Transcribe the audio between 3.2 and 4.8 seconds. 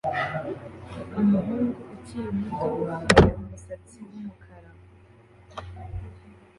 umusatsi wumukara